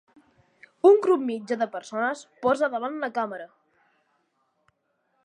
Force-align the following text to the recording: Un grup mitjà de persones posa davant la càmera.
Un 0.89 0.95
grup 1.05 1.25
mitjà 1.27 1.57
de 1.63 1.67
persones 1.75 2.23
posa 2.47 2.71
davant 2.77 2.97
la 3.05 3.11
càmera. 3.19 3.47